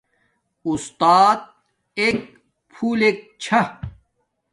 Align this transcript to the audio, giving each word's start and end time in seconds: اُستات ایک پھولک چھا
اُستات 0.65 1.39
ایک 1.99 2.17
پھولک 2.71 3.17
چھا 3.43 3.61